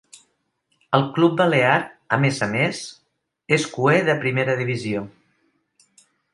El 0.97 1.03
club 1.17 1.35
balear, 1.41 1.75
a 2.17 2.19
més 2.23 2.41
a 2.47 2.49
més, 2.57 2.81
és 3.61 3.69
cuer 3.77 4.03
de 4.11 4.19
primera 4.27 4.59
divisió. 4.65 5.07